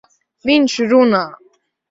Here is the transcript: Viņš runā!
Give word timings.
Viņš 0.49 0.77
runā! 0.93 1.21